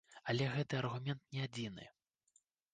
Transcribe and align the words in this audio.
Але 0.31 0.47
гэты 0.55 0.79
аргумент 0.79 1.21
не 1.37 1.45
адзіны. 1.47 1.89